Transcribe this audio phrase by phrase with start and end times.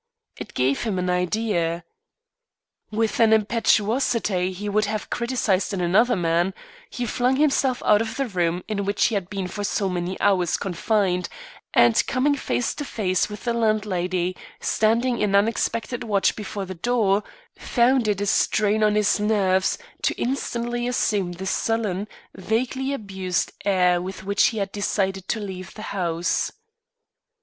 [0.35, 1.83] It gave him an idea.
[2.89, 6.55] With an impetuosity he would have criticised in another man,
[6.89, 10.19] he flung himself out of the room in which he had been for so many
[10.19, 11.29] hours confined,
[11.71, 17.23] and coming face to face with the landlady standing in unexpected watch before the door,
[17.55, 24.01] found it a strain on his nerves to instantly assume the sullen, vaguely abused air
[24.01, 26.51] with which he had decided to leave the house.